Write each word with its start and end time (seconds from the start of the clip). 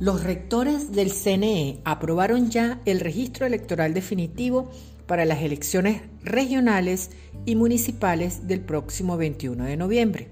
Los 0.00 0.22
rectores 0.22 0.92
del 0.92 1.10
CNE 1.10 1.80
aprobaron 1.84 2.50
ya 2.50 2.80
el 2.84 3.00
registro 3.00 3.46
electoral 3.46 3.94
definitivo 3.94 4.70
para 5.08 5.24
las 5.24 5.42
elecciones 5.42 6.02
regionales 6.22 7.10
y 7.46 7.56
municipales 7.56 8.46
del 8.46 8.60
próximo 8.60 9.16
21 9.16 9.64
de 9.64 9.76
noviembre. 9.76 10.28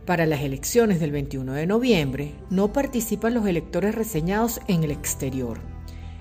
Para 0.05 0.25
las 0.25 0.41
elecciones 0.41 0.99
del 0.99 1.11
21 1.11 1.53
de 1.53 1.65
noviembre 1.65 2.33
no 2.49 2.73
participan 2.73 3.33
los 3.33 3.47
electores 3.47 3.95
reseñados 3.95 4.59
en 4.67 4.83
el 4.83 4.91
exterior, 4.91 5.59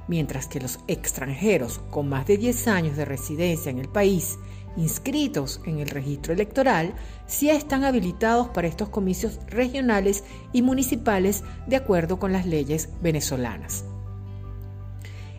mientras 0.08 0.46
que 0.46 0.60
los 0.60 0.78
extranjeros 0.86 1.80
con 1.90 2.08
más 2.08 2.26
de 2.26 2.38
10 2.38 2.68
años 2.68 2.96
de 2.96 3.04
residencia 3.04 3.70
en 3.70 3.78
el 3.78 3.88
país 3.88 4.38
inscritos 4.76 5.60
en 5.66 5.78
el 5.78 5.88
registro 5.88 6.32
electoral 6.32 6.94
sí 7.26 7.50
están 7.50 7.84
habilitados 7.84 8.48
para 8.48 8.68
estos 8.68 8.88
comicios 8.88 9.38
regionales 9.46 10.24
y 10.52 10.62
municipales 10.62 11.44
de 11.66 11.76
acuerdo 11.76 12.18
con 12.18 12.32
las 12.32 12.46
leyes 12.46 12.88
venezolanas. 13.00 13.84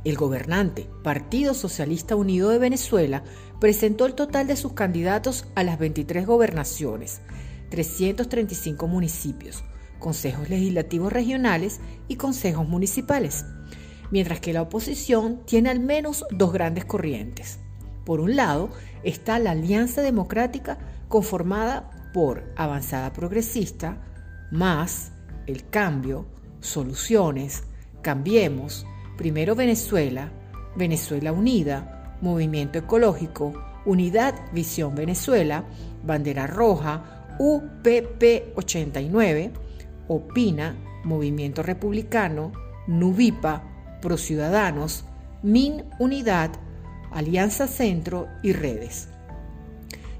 El 0.03 0.17
gobernante 0.17 0.87
Partido 1.03 1.53
Socialista 1.53 2.15
Unido 2.15 2.49
de 2.49 2.59
Venezuela 2.59 3.23
presentó 3.59 4.05
el 4.05 4.13
total 4.13 4.45
de 4.45 4.55
sus 4.55 4.73
candidatos 4.73 5.47
a 5.55 5.63
las 5.63 5.79
23 5.79 6.27
gobernaciones, 6.27 7.21
335 7.71 8.87
municipios, 8.87 9.63
consejos 9.97 10.49
legislativos 10.49 11.11
regionales 11.11 11.79
y 12.07 12.17
consejos 12.17 12.67
municipales, 12.67 13.45
mientras 14.11 14.39
que 14.39 14.53
la 14.53 14.61
oposición 14.61 15.41
tiene 15.45 15.71
al 15.71 15.79
menos 15.79 16.23
dos 16.29 16.53
grandes 16.53 16.85
corrientes. 16.85 17.59
Por 18.05 18.19
un 18.19 18.35
lado 18.35 18.69
está 19.03 19.39
la 19.39 19.51
Alianza 19.51 20.01
Democrática 20.01 20.77
conformada 21.07 21.89
por 22.13 22.43
Avanzada 22.55 23.11
Progresista, 23.11 23.97
Más, 24.51 25.11
El 25.47 25.67
Cambio, 25.69 26.27
Soluciones, 26.61 27.63
Cambiemos, 28.01 28.85
Primero 29.17 29.55
Venezuela, 29.55 30.31
Venezuela 30.75 31.31
Unida, 31.31 32.17
Movimiento 32.21 32.79
Ecológico, 32.79 33.53
Unidad 33.85 34.35
Visión 34.53 34.95
Venezuela, 34.95 35.65
Bandera 36.03 36.47
Roja, 36.47 37.25
UPP 37.39 38.55
89, 38.55 39.51
Opina, 40.07 40.75
Movimiento 41.03 41.63
Republicano, 41.63 42.51
Nubipa, 42.87 43.63
Pro 44.01 44.17
Ciudadanos, 44.17 45.05
MIN 45.43 45.85
Unidad, 45.99 46.51
Alianza 47.15 47.67
Centro 47.67 48.27
y 48.43 48.51
Redes. 48.51 49.07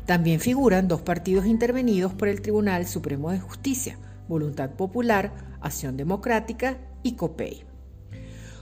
También 0.06 0.40
figuran 0.40 0.88
dos 0.88 1.02
partidos 1.02 1.46
intervenidos 1.46 2.14
por 2.14 2.30
el 2.30 2.42
Tribunal 2.42 2.88
Supremo 2.88 3.32
de 3.32 3.40
Justicia, 3.40 3.98
Voluntad 4.30 4.70
Popular, 4.72 5.34
Acción 5.60 5.98
Democrática 5.98 6.78
y 7.04 7.16
COPEI. 7.16 7.66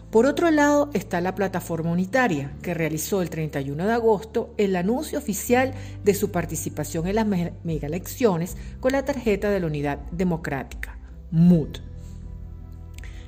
Por 0.09 0.25
otro 0.25 0.49
lado 0.49 0.89
está 0.93 1.21
la 1.21 1.35
plataforma 1.35 1.91
unitaria, 1.91 2.51
que 2.63 2.73
realizó 2.73 3.21
el 3.21 3.29
31 3.29 3.85
de 3.85 3.93
agosto 3.93 4.55
el 4.57 4.75
anuncio 4.75 5.19
oficial 5.19 5.75
de 6.03 6.15
su 6.15 6.31
participación 6.31 7.05
en 7.05 7.15
las 7.15 7.27
megaelecciones 7.63 8.57
con 8.79 8.93
la 8.93 9.05
tarjeta 9.05 9.51
de 9.51 9.59
la 9.59 9.67
Unidad 9.67 9.99
Democrática, 10.11 10.97
MUD. 11.29 11.77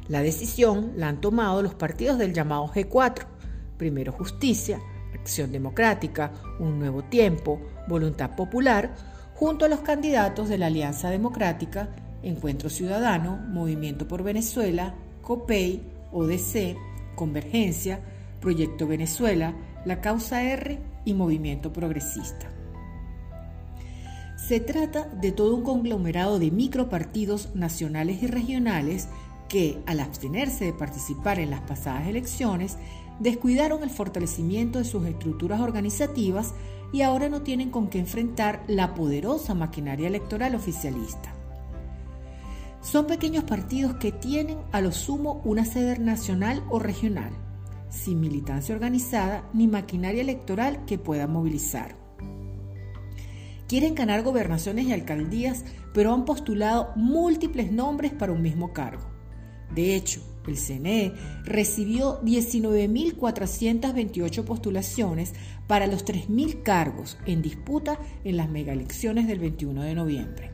La 0.08 0.24
decisión 0.24 0.94
la 0.96 1.10
han 1.10 1.22
tomado 1.22 1.62
los 1.62 1.76
partidos 1.76 2.18
del 2.18 2.34
llamado 2.34 2.68
G4, 2.70 3.28
Primero 3.78 4.12
Justicia, 4.12 4.80
Acción 5.16 5.52
Democrática, 5.52 6.32
Un 6.60 6.80
Nuevo 6.80 7.04
Tiempo, 7.04 7.60
Voluntad 7.88 8.36
Popular, 8.36 8.94
junto 9.34 9.66
a 9.66 9.68
los 9.68 9.82
candidatos 9.82 10.50
de 10.50 10.58
la 10.58 10.68
Alianza 10.68 11.10
Democrática, 11.10 11.90
Encuentro 12.24 12.70
Ciudadano, 12.70 13.38
Movimiento 13.38 14.08
por 14.08 14.24
Venezuela, 14.24 14.96
COPEI, 15.22 15.82
ODC, 16.12 16.78
Convergencia, 17.16 18.00
Proyecto 18.40 18.88
Venezuela, 18.88 19.54
La 19.86 20.02
Causa 20.02 20.44
R 20.44 20.80
y 21.04 21.14
Movimiento 21.14 21.74
Progresista. 21.74 22.52
Se 24.48 24.60
trata 24.60 25.08
de 25.08 25.32
todo 25.32 25.56
un 25.56 25.64
conglomerado 25.64 26.38
de 26.38 26.52
micropartidos 26.52 27.56
nacionales 27.56 28.22
y 28.22 28.28
regionales 28.28 29.08
que, 29.50 29.82
al 29.86 30.00
abstenerse 30.00 30.66
de 30.66 30.74
participar 30.74 31.40
en 31.40 31.50
las 31.50 31.62
pasadas 31.62 32.08
elecciones, 32.08 32.78
descuidaron 33.20 33.84
el 33.84 33.90
fortalecimiento 33.90 34.80
de 34.80 34.86
sus 34.86 35.06
estructuras 35.06 35.62
organizativas 35.62 36.54
y 36.92 37.02
ahora 37.02 37.30
no 37.30 37.42
tienen 37.42 37.72
con 37.72 37.90
qué 37.90 38.00
enfrentar 38.00 38.64
la 38.68 38.94
poderosa 38.94 39.54
maquinaria 39.54 40.08
electoral 40.08 40.56
oficialista. 40.56 41.34
Son 42.82 43.08
pequeños 43.08 43.44
partidos 43.44 43.96
que 43.96 44.12
tienen 44.12 44.60
a 44.72 44.80
lo 44.80 44.92
sumo 44.92 45.42
una 45.44 45.66
sede 45.66 45.98
nacional 45.98 46.64
o 46.70 46.78
regional, 46.78 47.32
sin 47.90 48.20
militancia 48.20 48.76
organizada 48.76 49.50
ni 49.54 49.68
maquinaria 49.68 50.22
electoral 50.22 50.86
que 50.86 51.00
pueda 51.00 51.28
movilizar. 51.28 51.96
Quieren 53.68 53.96
ganar 53.96 54.22
gobernaciones 54.22 54.86
y 54.86 54.94
alcaldías, 54.94 55.66
pero 55.94 56.14
han 56.14 56.26
postulado 56.26 56.92
múltiples 56.96 57.72
nombres 57.72 58.14
para 58.14 58.32
un 58.32 58.44
mismo 58.44 58.72
cargo. 58.74 59.04
De 59.74 59.96
hecho, 59.96 60.22
el 60.52 60.58
CNE 60.58 61.14
recibió 61.44 62.22
19.428 62.22 64.44
postulaciones 64.44 65.34
para 65.68 65.88
los 65.88 66.06
3.000 66.06 66.64
cargos 66.64 67.18
en 67.26 67.42
disputa 67.42 68.00
en 68.24 68.38
las 68.38 68.50
megaelecciones 68.50 69.28
del 69.28 69.40
21 69.40 69.84
de 69.84 69.96
noviembre. 69.96 70.52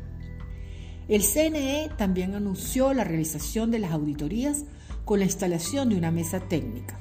El 1.07 1.24
CNE 1.24 1.90
también 1.97 2.35
anunció 2.35 2.94
la 2.94 3.03
realización 3.03 3.72
de 3.72 3.79
las 3.79 3.91
auditorías 3.91 4.66
con 5.03 5.19
la 5.19 5.25
instalación 5.25 5.90
de 5.90 5.97
una 5.97 6.12
mesa 6.12 6.40
técnica, 6.40 6.97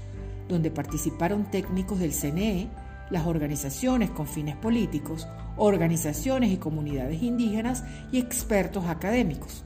donde 0.49 0.71
participaron 0.71 1.51
técnicos 1.51 2.01
del 2.01 2.12
CNE, 2.12 2.69
las 3.11 3.27
organizaciones 3.27 4.11
con 4.11 4.27
fines 4.27 4.57
políticos, 4.57 5.28
organizaciones 5.57 6.51
y 6.51 6.57
comunidades 6.57 7.22
indígenas 7.22 7.84
y 8.11 8.19
expertos 8.19 8.87
académicos. 8.87 9.65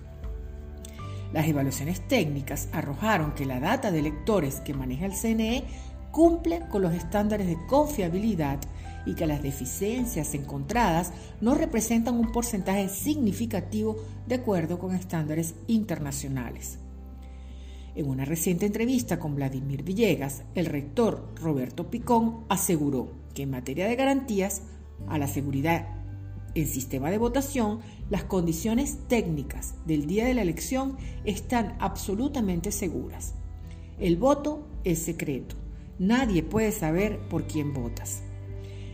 Las 1.35 1.49
evaluaciones 1.49 2.01
técnicas 2.07 2.69
arrojaron 2.71 3.35
que 3.35 3.45
la 3.45 3.59
data 3.59 3.91
de 3.91 3.99
electores 3.99 4.61
que 4.61 4.73
maneja 4.73 5.05
el 5.05 5.15
CNE 5.15 5.65
cumple 6.13 6.61
con 6.71 6.81
los 6.81 6.95
estándares 6.95 7.49
de 7.49 7.59
confiabilidad 7.67 8.61
y 9.05 9.17
que 9.17 9.27
las 9.27 9.43
deficiencias 9.43 10.33
encontradas 10.35 11.13
no 11.41 11.57
representan 11.57 12.15
un 12.15 12.31
porcentaje 12.31 12.89
significativo 12.89 13.97
de 14.29 14.37
acuerdo 14.37 14.79
con 14.79 14.95
estándares 14.95 15.57
internacionales. 15.67 16.79
En 17.97 18.09
una 18.09 18.25
reciente 18.25 18.67
entrevista 18.67 19.19
con 19.19 19.35
Vladimir 19.35 19.83
Villegas, 19.83 20.45
el 20.55 20.67
rector 20.67 21.35
Roberto 21.43 21.91
Picón 21.91 22.45
aseguró 22.49 23.09
que 23.35 23.43
en 23.43 23.51
materia 23.51 23.89
de 23.89 23.97
garantías 23.97 24.63
a 25.09 25.19
la 25.19 25.27
seguridad 25.27 26.04
en 26.55 26.67
sistema 26.67 27.11
de 27.11 27.19
votación, 27.19 27.81
las 28.11 28.25
condiciones 28.25 28.99
técnicas 29.09 29.75
del 29.87 30.07
día 30.07 30.25
de 30.25 30.35
la 30.35 30.43
elección 30.43 30.97
están 31.25 31.77
absolutamente 31.81 32.71
seguras. 32.71 33.35
El 33.99 34.17
voto 34.17 34.67
es 34.85 35.01
secreto. 35.01 35.57
Nadie 35.99 36.43
puede 36.43 36.73
saber 36.73 37.19
por 37.29 37.47
quién 37.47 37.73
votas. 37.73 38.23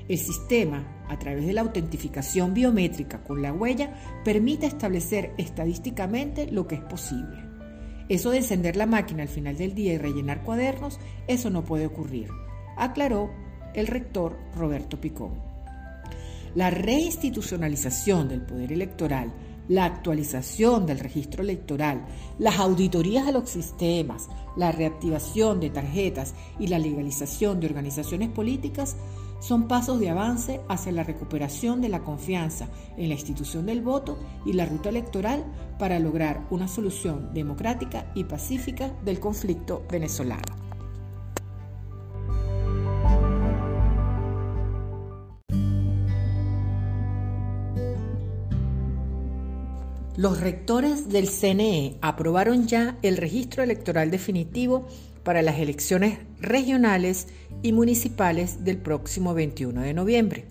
El 0.08 0.18
sistema, 0.18 1.04
a 1.08 1.18
través 1.18 1.46
de 1.46 1.52
la 1.52 1.60
autentificación 1.60 2.52
biométrica 2.52 3.22
con 3.22 3.42
la 3.42 3.52
huella, 3.52 3.94
permite 4.24 4.66
establecer 4.66 5.32
estadísticamente 5.38 6.50
lo 6.50 6.66
que 6.66 6.76
es 6.76 6.82
posible. 6.82 7.50
Eso 8.08 8.30
de 8.30 8.38
encender 8.38 8.74
la 8.74 8.86
máquina 8.86 9.22
al 9.22 9.28
final 9.28 9.56
del 9.56 9.74
día 9.74 9.92
y 9.92 9.98
rellenar 9.98 10.42
cuadernos, 10.42 10.98
eso 11.28 11.48
no 11.48 11.64
puede 11.64 11.86
ocurrir, 11.86 12.28
aclaró 12.76 13.30
el 13.72 13.86
rector 13.86 14.36
Roberto 14.56 15.00
Picón. 15.00 15.49
La 16.54 16.70
reinstitucionalización 16.70 18.28
del 18.28 18.42
poder 18.42 18.72
electoral, 18.72 19.32
la 19.68 19.84
actualización 19.84 20.84
del 20.84 20.98
registro 20.98 21.44
electoral, 21.44 22.04
las 22.40 22.58
auditorías 22.58 23.28
a 23.28 23.32
los 23.32 23.48
sistemas, 23.48 24.28
la 24.56 24.72
reactivación 24.72 25.60
de 25.60 25.70
tarjetas 25.70 26.34
y 26.58 26.66
la 26.66 26.80
legalización 26.80 27.60
de 27.60 27.68
organizaciones 27.68 28.30
políticas 28.30 28.96
son 29.38 29.68
pasos 29.68 30.00
de 30.00 30.10
avance 30.10 30.60
hacia 30.68 30.90
la 30.90 31.04
recuperación 31.04 31.80
de 31.80 31.88
la 31.88 32.00
confianza 32.00 32.68
en 32.96 33.08
la 33.08 33.14
institución 33.14 33.64
del 33.66 33.80
voto 33.80 34.18
y 34.44 34.52
la 34.52 34.66
ruta 34.66 34.88
electoral 34.88 35.44
para 35.78 36.00
lograr 36.00 36.46
una 36.50 36.66
solución 36.66 37.32
democrática 37.32 38.10
y 38.16 38.24
pacífica 38.24 38.92
del 39.04 39.20
conflicto 39.20 39.84
venezolano. 39.88 40.69
Los 50.20 50.38
rectores 50.38 51.08
del 51.08 51.28
CNE 51.30 51.96
aprobaron 52.02 52.66
ya 52.66 52.98
el 53.00 53.16
registro 53.16 53.62
electoral 53.62 54.10
definitivo 54.10 54.86
para 55.22 55.40
las 55.40 55.58
elecciones 55.58 56.18
regionales 56.42 57.28
y 57.62 57.72
municipales 57.72 58.62
del 58.62 58.76
próximo 58.76 59.32
21 59.32 59.80
de 59.80 59.94
noviembre. 59.94 60.44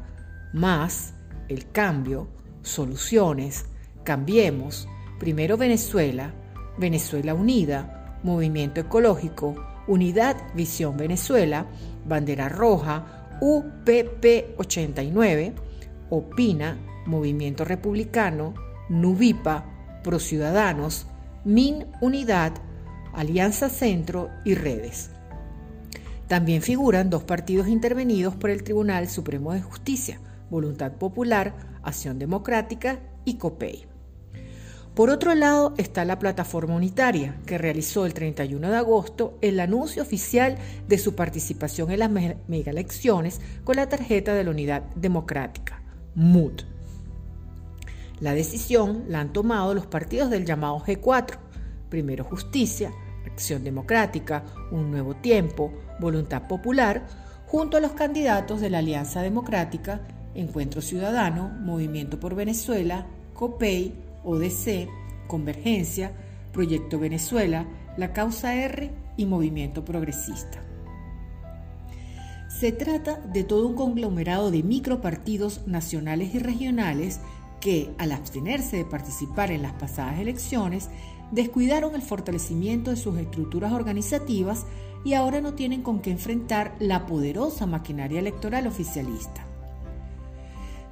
Más, 0.53 1.15
El 1.49 1.71
Cambio, 1.71 2.29
Soluciones, 2.63 3.67
Cambiemos, 4.05 4.89
Primero 5.19 5.57
Venezuela, 5.57 6.35
Venezuela 6.79 7.35
Unida, 7.35 8.19
Movimiento 8.23 8.81
Ecológico, 8.81 9.55
Unidad 9.87 10.37
Visión 10.55 10.97
Venezuela, 10.97 11.67
Bandera 12.07 12.49
Roja, 12.49 13.29
UPP 13.41 14.59
89, 14.59 15.55
Opina, 16.11 16.79
Movimiento 17.07 17.65
Republicano, 17.65 18.55
Nubipa, 18.89 19.65
Pro 20.05 20.19
Ciudadanos, 20.19 21.07
MIN 21.45 21.87
Unidad, 22.01 22.53
Alianza 23.15 23.69
Centro 23.69 24.31
y 24.45 24.55
Redes. 24.55 25.11
También 26.29 26.63
figuran 26.63 27.11
dos 27.11 27.25
partidos 27.25 27.69
intervenidos 27.69 28.35
por 28.35 28.51
el 28.51 28.63
Tribunal 28.63 29.09
Supremo 29.09 29.53
de 29.53 29.61
Justicia, 29.61 30.21
Voluntad 30.51 30.93
Popular, 30.93 31.55
Acción 31.83 32.19
Democrática 32.19 33.01
y 33.25 33.35
COPEI. 33.35 33.87
Por 34.95 35.09
otro 35.09 35.35
lado 35.35 35.73
está 35.79 36.05
la 36.05 36.19
plataforma 36.19 36.75
unitaria, 36.75 37.37
que 37.47 37.57
realizó 37.57 38.05
el 38.05 38.13
31 38.13 38.71
de 38.71 38.77
agosto 38.77 39.39
el 39.41 39.59
anuncio 39.59 40.03
oficial 40.03 40.59
de 40.87 40.99
su 40.99 41.15
participación 41.15 41.91
en 41.91 42.01
las 42.01 42.11
elecciones 42.67 43.41
con 43.65 43.77
la 43.77 43.89
tarjeta 43.89 44.35
de 44.35 44.45
la 44.45 44.51
Unidad 44.51 44.83
Democrática, 44.95 45.83
MUD. 46.15 46.63
La 48.21 48.35
decisión 48.35 49.05
la 49.09 49.21
han 49.21 49.33
tomado 49.33 49.73
los 49.73 49.87
partidos 49.87 50.29
del 50.29 50.45
llamado 50.45 50.79
G4, 50.81 51.39
Primero 51.93 52.25
Justicia, 52.25 52.91
Acción 53.27 53.65
Democrática, 53.65 54.45
Un 54.71 54.91
Nuevo 54.91 55.17
Tiempo, 55.17 55.71
Voluntad 56.01 56.49
Popular, 56.49 57.07
junto 57.47 57.77
a 57.77 57.81
los 57.81 57.93
candidatos 57.93 58.63
de 58.63 58.71
la 58.71 58.79
Alianza 58.79 59.21
Democrática, 59.21 60.01
Encuentro 60.35 60.81
Ciudadano, 60.81 61.51
Movimiento 61.51 62.19
por 62.19 62.35
Venezuela, 62.35 63.05
COPEI, 63.35 63.93
ODC, 64.25 64.89
Convergencia, 65.27 66.13
Proyecto 66.51 66.99
Venezuela, 66.99 67.67
La 67.99 68.15
Causa 68.15 68.55
R 68.55 68.91
y 69.19 69.27
Movimiento 69.27 69.85
Progresista. 69.85 70.63
Se 72.49 72.73
trata 72.73 73.19
de 73.19 73.45
todo 73.45 73.67
un 73.69 73.75
conglomerado 73.75 74.51
de 74.51 74.63
micropartidos 74.63 75.67
nacionales 75.67 76.35
y 76.35 76.39
regionales 76.39 77.21
que, 77.61 77.95
al 77.99 78.13
abstenerse 78.13 78.79
de 78.79 78.87
participar 78.87 79.51
en 79.51 79.61
las 79.61 79.75
pasadas 79.75 80.19
elecciones, 80.19 80.89
descuidaron 81.33 81.97
el 81.97 82.03
fortalecimiento 82.03 82.91
de 82.91 82.97
sus 82.97 83.19
estructuras 83.19 83.73
organizativas 83.73 84.67
y 85.05 85.15
ahora 85.15 85.41
no 85.41 85.55
tienen 85.55 85.83
con 85.83 86.01
qué 86.01 86.13
enfrentar 86.13 86.77
la 86.79 87.07
poderosa 87.07 87.67
maquinaria 87.67 88.21
electoral 88.21 88.69
oficialista. 88.69 89.47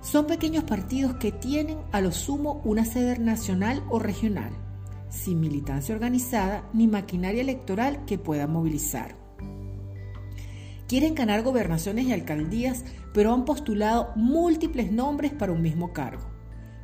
Son 0.01 0.27
pequeños 0.27 0.65
partidos 0.65 1.15
que 1.17 1.31
tienen 1.31 1.79
a 1.93 2.01
lo 2.01 2.11
sumo 2.11 2.63
una 2.65 2.85
sede 2.85 3.19
nacional 3.19 3.85
o 3.91 3.99
regional, 3.99 4.51
sin 5.11 5.41
militancia 5.41 5.95
organizada 5.95 6.69
ni 6.73 6.89
maquinaria 6.89 7.43
electoral 7.43 8.05
que 8.07 8.19
pueda 8.19 8.47
movilizar. 8.47 9.15
Quieren 10.89 11.15
ganar 11.15 11.43
gobernaciones 11.43 12.07
y 12.07 12.13
alcaldías, 12.13 12.85
pero 13.13 13.33
han 13.33 13.45
postulado 13.45 14.11
múltiples 14.17 14.91
nombres 14.91 15.33
para 15.33 15.53
un 15.53 15.63
mismo 15.63 15.93
cargo. 15.93 16.25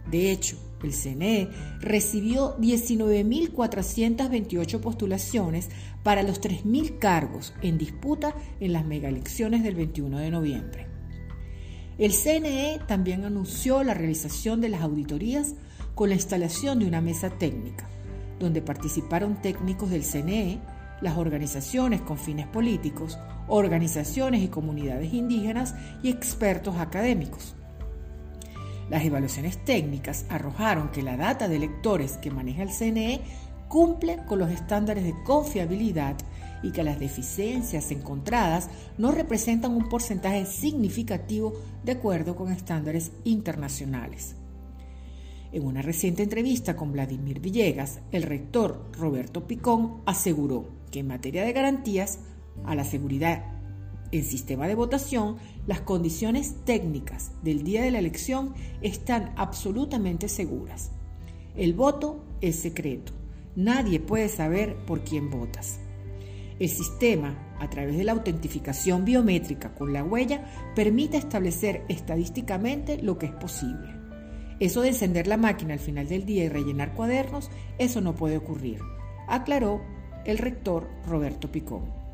De 0.09 0.31
hecho, 0.31 0.57
el 0.83 0.93
CNE 0.93 1.49
recibió 1.81 2.57
19.428 2.59 4.81
postulaciones 4.81 5.71
para 6.03 6.23
los 6.23 6.41
3.000 6.41 6.99
cargos 6.99 7.55
en 7.63 7.79
disputa 7.79 8.35
en 8.61 8.73
las 8.73 8.85
megaelecciones 8.85 9.63
del 9.63 9.75
21 9.75 10.19
de 10.19 10.31
noviembre. 10.31 10.87
El 11.99 12.13
CNE 12.13 12.81
también 12.87 13.25
anunció 13.25 13.83
la 13.83 13.95
realización 13.95 14.61
de 14.61 14.69
las 14.69 14.83
auditorías 14.83 15.55
con 15.95 16.11
la 16.11 16.15
instalación 16.15 16.79
de 16.79 16.87
una 16.87 17.01
mesa 17.01 17.31
técnica, 17.31 17.89
donde 18.39 18.61
participaron 18.61 19.41
técnicos 19.41 19.89
del 19.89 20.05
CNE, 20.05 20.61
las 21.01 21.17
organizaciones 21.17 22.03
con 22.03 22.19
fines 22.19 22.47
políticos, 22.47 23.19
organizaciones 23.49 24.43
y 24.43 24.49
comunidades 24.49 25.15
indígenas 25.15 25.75
y 26.03 26.11
expertos 26.11 26.77
académicos. 26.77 27.55
Las 28.89 29.05
evaluaciones 29.05 29.65
técnicas 29.65 30.25
arrojaron 30.29 30.91
que 30.91 31.03
la 31.03 31.17
data 31.17 31.49
de 31.49 31.57
electores 31.57 32.19
que 32.19 32.31
maneja 32.31 32.63
el 32.63 32.71
CNE 32.71 33.21
cumple 33.69 34.19
con 34.27 34.39
los 34.39 34.51
estándares 34.51 35.05
de 35.05 35.15
confiabilidad 35.25 36.17
y 36.63 36.71
que 36.71 36.85
las 36.85 36.99
deficiencias 36.99 37.91
encontradas 37.91 38.71
no 38.97 39.11
representan 39.11 39.73
un 39.73 39.89
porcentaje 39.89 40.47
significativo 40.47 41.53
de 41.85 41.93
acuerdo 41.93 42.37
con 42.37 42.53
estándares 42.53 43.11
internacionales. 43.25 44.37
En 45.53 45.65
una 45.65 45.83
reciente 45.83 46.23
entrevista 46.23 46.77
con 46.77 46.93
Vladimir 46.93 47.41
Villegas, 47.41 48.01
el 48.13 48.23
rector 48.23 48.91
Roberto 48.93 49.47
Picón 49.47 50.03
aseguró 50.07 50.69
que 50.91 51.01
en 51.01 51.09
materia 51.09 51.45
de 51.45 51.53
garantías 51.53 52.21
a 52.65 52.75
la 52.75 52.85
seguridad 52.85 53.56
en 54.13 54.25
sistema 54.25 54.67
de 54.69 54.75
votación, 54.75 55.37
las 55.67 55.81
condiciones 55.81 56.57
técnicas 56.65 57.33
del 57.43 57.63
día 57.63 57.83
de 57.83 57.91
la 57.91 57.99
elección 57.99 58.55
están 58.83 59.33
absolutamente 59.37 60.29
seguras. 60.29 60.91
El 61.57 61.75
voto 61.75 62.25
es 62.41 62.57
secreto. 62.57 63.13
Nadie 63.57 64.01
puede 64.01 64.29
saber 64.29 64.77
por 64.87 65.01
quién 65.01 65.31
votas. 65.31 65.81
El 66.59 66.69
sistema, 66.69 67.57
a 67.59 67.69
través 67.69 67.97
de 67.97 68.05
la 68.05 68.13
autentificación 68.13 69.05
biométrica 69.05 69.75
con 69.75 69.93
la 69.93 70.05
huella, 70.05 70.45
permite 70.75 71.17
establecer 71.17 71.85
estadísticamente 71.89 73.03
lo 73.03 73.19
que 73.19 73.27
es 73.27 73.33
posible. 73.33 73.95
Eso 74.59 74.81
de 74.81 74.89
encender 74.89 75.27
la 75.27 75.37
máquina 75.37 75.75
al 75.75 75.81
final 75.81 76.09
del 76.09 76.25
día 76.25 76.45
y 76.45 76.49
rellenar 76.49 76.95
cuadernos, 76.95 77.51
eso 77.79 78.01
no 78.01 78.15
puede 78.15 78.39
ocurrir, 78.39 78.81
aclaró 79.29 79.83
el 80.25 80.39
rector 80.39 80.89
Roberto 81.07 81.53
Picón. 81.53 82.06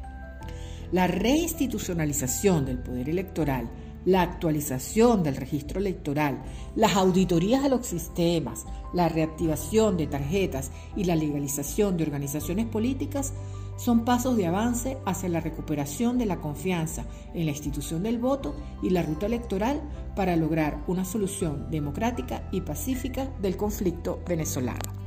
La 0.92 1.06
reinstitucionalización 1.06 2.66
del 2.66 2.78
poder 2.78 3.08
electoral, 3.08 3.70
la 4.04 4.20
actualización 4.20 5.22
del 5.22 5.36
registro 5.36 5.80
electoral, 5.80 6.42
las 6.76 6.96
auditorías 6.96 7.62
de 7.62 7.70
los 7.70 7.86
sistemas, 7.86 8.66
la 8.92 9.08
reactivación 9.08 9.96
de 9.96 10.06
tarjetas 10.06 10.70
y 10.94 11.04
la 11.04 11.16
legalización 11.16 11.96
de 11.96 12.04
organizaciones 12.04 12.66
políticas 12.66 13.32
son 13.76 14.04
pasos 14.04 14.36
de 14.36 14.46
avance 14.46 14.98
hacia 15.06 15.30
la 15.30 15.40
recuperación 15.40 16.18
de 16.18 16.26
la 16.26 16.42
confianza 16.42 17.06
en 17.32 17.46
la 17.46 17.52
institución 17.52 18.02
del 18.02 18.18
voto 18.18 18.54
y 18.82 18.90
la 18.90 19.02
ruta 19.02 19.24
electoral 19.24 19.80
para 20.14 20.36
lograr 20.36 20.84
una 20.88 21.06
solución 21.06 21.70
democrática 21.70 22.46
y 22.52 22.60
pacífica 22.60 23.30
del 23.40 23.56
conflicto 23.56 24.20
venezolano. 24.28 25.01